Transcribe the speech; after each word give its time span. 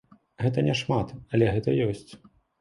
Гэта 0.43 0.63
няшмат, 0.67 1.13
але 1.37 1.51
гэта 1.57 1.77
ёсць. 1.89 2.11